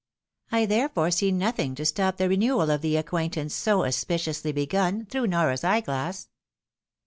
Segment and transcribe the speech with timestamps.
[0.51, 5.05] I therefore see nothing to stop the re newal of the acquaintance so auspiciously begun
[5.05, 6.27] through Nora's eyeglass."